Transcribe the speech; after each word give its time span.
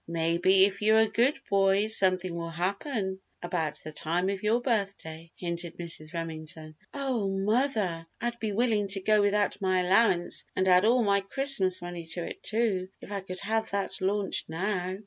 "Maybe, 0.07 0.65
if 0.65 0.81
you're 0.81 0.97
a 0.97 1.07
good 1.07 1.37
boy 1.47 1.85
something 1.85 2.33
will 2.33 2.49
happen 2.49 3.19
about 3.43 3.81
the 3.83 3.91
time 3.91 4.29
of 4.29 4.41
your 4.41 4.59
birthday," 4.59 5.31
hinted 5.35 5.77
Mrs. 5.77 6.11
Remington. 6.11 6.75
"Oh, 6.91 7.29
mother! 7.29 8.07
I'd 8.19 8.39
be 8.39 8.51
willing 8.51 8.87
to 8.87 8.99
go 8.99 9.21
without 9.21 9.61
my 9.61 9.81
allowance 9.81 10.43
and 10.55 10.67
add 10.67 10.85
all 10.85 11.03
my 11.03 11.21
Christmas 11.21 11.83
money 11.83 12.07
to 12.15 12.23
it, 12.23 12.41
too, 12.41 12.89
if 12.99 13.11
I 13.11 13.21
could 13.21 13.41
have 13.41 13.69
that 13.69 14.01
launch 14.01 14.43
now!" 14.47 14.97